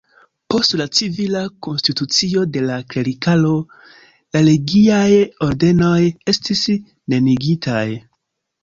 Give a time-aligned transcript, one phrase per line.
[0.51, 3.53] Post la civila konstitucio de la klerikaro,
[4.33, 5.07] la religiaj
[5.51, 5.97] ordenoj
[6.37, 6.69] estis
[7.15, 7.89] neniigitaj.